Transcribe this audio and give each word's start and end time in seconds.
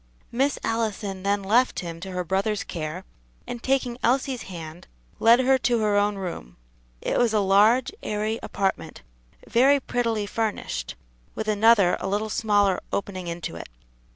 Miss 0.31 0.57
Allison 0.63 1.21
then 1.21 1.43
left 1.43 1.81
him 1.81 1.99
to 1.99 2.09
her 2.09 2.23
brother's 2.23 2.63
care, 2.63 3.05
and 3.45 3.61
taking 3.61 3.99
Elsie's 4.01 4.41
hand, 4.49 4.87
led 5.19 5.41
her 5.41 5.59
to 5.59 5.77
her 5.81 5.95
own 5.95 6.15
room. 6.15 6.57
It 7.01 7.19
was 7.19 7.35
a 7.35 7.39
large, 7.39 7.91
airy 8.01 8.39
apartment, 8.41 9.03
very 9.47 9.79
prettily 9.79 10.25
furnished, 10.25 10.95
with 11.35 11.47
another 11.47 11.97
a 11.99 12.07
little 12.07 12.31
smaller 12.31 12.81
opening 12.91 13.27
into 13.27 13.55
it. 13.55 13.69